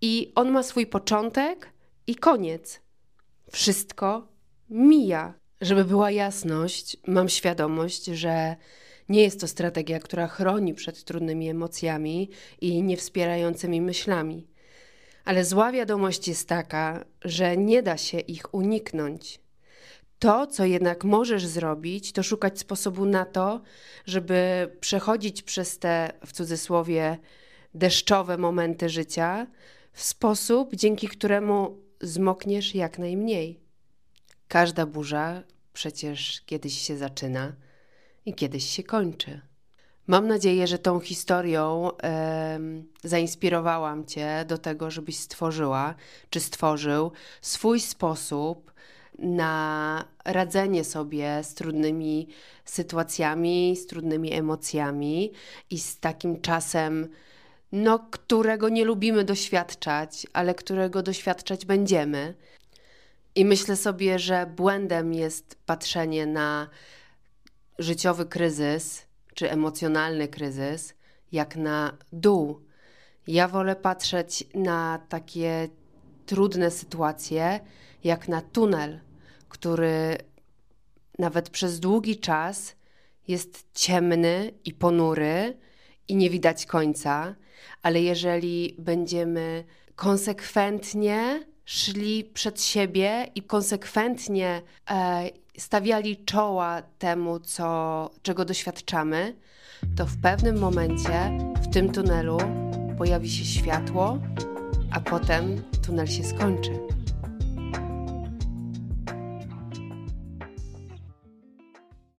i 0.00 0.32
on 0.34 0.50
ma 0.50 0.62
swój 0.62 0.86
początek 0.86 1.72
i 2.06 2.14
koniec. 2.14 2.80
Wszystko 3.52 4.28
mija. 4.70 5.34
Żeby 5.60 5.84
była 5.84 6.10
jasność, 6.10 6.96
mam 7.06 7.28
świadomość, 7.28 8.04
że 8.04 8.56
nie 9.10 9.22
jest 9.22 9.40
to 9.40 9.48
strategia, 9.48 10.00
która 10.00 10.26
chroni 10.26 10.74
przed 10.74 11.04
trudnymi 11.04 11.48
emocjami 11.48 12.30
i 12.60 12.82
niewspierającymi 12.82 13.80
myślami. 13.80 14.46
Ale 15.24 15.44
zła 15.44 15.72
wiadomość 15.72 16.28
jest 16.28 16.48
taka, 16.48 17.04
że 17.24 17.56
nie 17.56 17.82
da 17.82 17.96
się 17.96 18.20
ich 18.20 18.54
uniknąć. 18.54 19.40
To, 20.18 20.46
co 20.46 20.64
jednak 20.64 21.04
możesz 21.04 21.46
zrobić, 21.46 22.12
to 22.12 22.22
szukać 22.22 22.58
sposobu 22.58 23.06
na 23.06 23.24
to, 23.24 23.60
żeby 24.06 24.70
przechodzić 24.80 25.42
przez 25.42 25.78
te, 25.78 26.12
w 26.26 26.32
cudzysłowie, 26.32 27.18
deszczowe 27.74 28.38
momenty 28.38 28.88
życia 28.88 29.46
w 29.92 30.02
sposób, 30.02 30.74
dzięki 30.74 31.08
któremu 31.08 31.78
zmokniesz 32.00 32.74
jak 32.74 32.98
najmniej. 32.98 33.60
Każda 34.48 34.86
burza 34.86 35.42
przecież 35.72 36.40
kiedyś 36.46 36.78
się 36.78 36.96
zaczyna 36.96 37.52
i 38.26 38.34
kiedyś 38.34 38.64
się 38.64 38.82
kończy. 38.82 39.40
Mam 40.06 40.28
nadzieję, 40.28 40.66
że 40.66 40.78
tą 40.78 41.00
historią 41.00 41.90
zainspirowałam 43.04 44.06
Cię 44.06 44.44
do 44.48 44.58
tego, 44.58 44.90
żebyś 44.90 45.18
stworzyła 45.18 45.94
czy 46.30 46.40
stworzył 46.40 47.12
swój 47.40 47.80
sposób 47.80 48.72
na 49.18 50.04
radzenie 50.24 50.84
sobie 50.84 51.40
z 51.42 51.54
trudnymi 51.54 52.28
sytuacjami, 52.64 53.76
z 53.76 53.86
trudnymi 53.86 54.32
emocjami 54.32 55.32
i 55.70 55.78
z 55.78 55.98
takim 55.98 56.40
czasem, 56.40 57.08
no, 57.72 57.98
którego 57.98 58.68
nie 58.68 58.84
lubimy 58.84 59.24
doświadczać, 59.24 60.26
ale 60.32 60.54
którego 60.54 61.02
doświadczać 61.02 61.66
będziemy. 61.66 62.34
I 63.34 63.44
myślę 63.44 63.76
sobie, 63.76 64.18
że 64.18 64.46
błędem 64.56 65.14
jest 65.14 65.58
patrzenie 65.66 66.26
na 66.26 66.68
życiowy 67.80 68.26
kryzys 68.26 69.06
czy 69.34 69.50
emocjonalny 69.50 70.28
kryzys 70.28 70.94
jak 71.32 71.56
na 71.56 71.96
dół. 72.12 72.60
Ja 73.26 73.48
wolę 73.48 73.76
patrzeć 73.76 74.44
na 74.54 75.00
takie 75.08 75.68
trudne 76.26 76.70
sytuacje 76.70 77.60
jak 78.04 78.28
na 78.28 78.40
tunel, 78.40 79.00
który 79.48 80.18
nawet 81.18 81.50
przez 81.50 81.80
długi 81.80 82.18
czas 82.18 82.76
jest 83.28 83.66
ciemny 83.74 84.52
i 84.64 84.72
ponury 84.74 85.58
i 86.08 86.16
nie 86.16 86.30
widać 86.30 86.66
końca, 86.66 87.34
ale 87.82 88.00
jeżeli 88.02 88.74
będziemy 88.78 89.64
konsekwentnie 89.94 91.46
szli 91.64 92.24
przed 92.24 92.62
siebie 92.62 93.26
i 93.34 93.42
konsekwentnie 93.42 94.62
e, 94.90 95.28
stawiali 95.60 96.24
czoła 96.24 96.82
temu, 96.98 97.40
co, 97.40 98.10
czego 98.22 98.44
doświadczamy, 98.44 99.36
to 99.96 100.06
w 100.06 100.16
pewnym 100.16 100.58
momencie 100.58 101.38
w 101.62 101.72
tym 101.72 101.92
tunelu 101.92 102.38
pojawi 102.98 103.30
się 103.30 103.44
światło, 103.44 104.18
a 104.90 105.00
potem 105.00 105.62
tunel 105.82 106.06
się 106.06 106.24
skończy. 106.24 106.89